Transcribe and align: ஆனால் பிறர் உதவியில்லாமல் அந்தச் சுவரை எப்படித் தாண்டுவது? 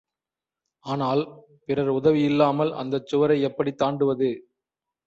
ஆனால் 0.85 1.21
பிறர் 1.65 1.91
உதவியில்லாமல் 1.91 2.71
அந்தச் 2.75 3.07
சுவரை 3.07 3.41
எப்படித் 3.41 3.81
தாண்டுவது? 3.81 4.31